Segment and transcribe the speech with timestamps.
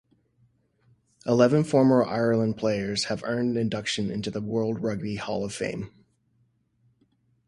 [1.27, 5.91] Eleven former Ireland players have earned induction into the World Rugby Hall of Fame.